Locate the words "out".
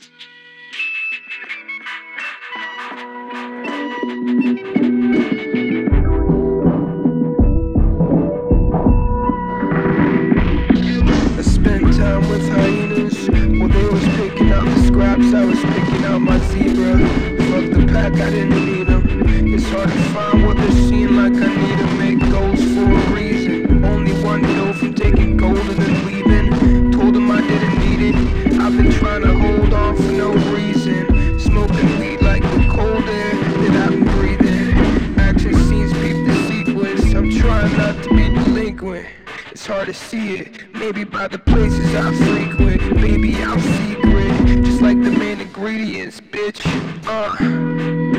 14.52-14.64, 16.06-16.20